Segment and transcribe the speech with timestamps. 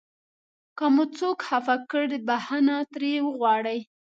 [0.77, 3.79] که مو څوک خفه کړ بښنه ترې وغواړئ.